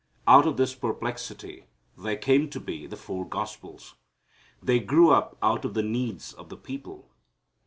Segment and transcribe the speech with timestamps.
[0.27, 3.93] Out of this perplexity there came to be the four Gospels.
[4.59, 7.11] They grew up out of the needs of the people.